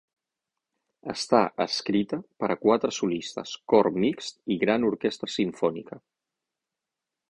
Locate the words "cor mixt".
3.75-4.43